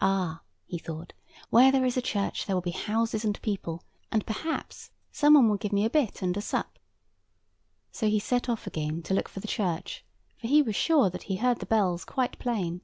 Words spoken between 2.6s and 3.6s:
be houses and